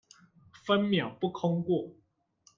[0.65, 1.91] 分秒不空過